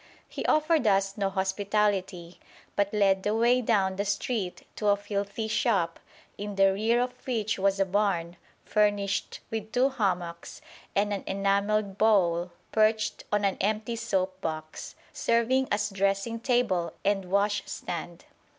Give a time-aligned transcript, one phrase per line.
[0.27, 2.39] He offered us no hospitality
[2.75, 5.99] but led the way down the street to a filthy shop,
[6.39, 10.59] in the rear of which was a barn, furnished with two hammocks
[10.95, 17.25] and an enamelled bowl perched on an empty soap box, serving as dressing table and
[17.25, 18.25] washstand.